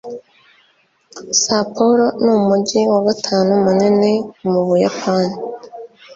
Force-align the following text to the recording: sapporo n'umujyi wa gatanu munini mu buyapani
sapporo 1.41 2.05
n'umujyi 2.23 2.81
wa 2.91 2.99
gatanu 3.07 3.51
munini 3.63 4.13
mu 4.49 4.59
buyapani 4.67 5.37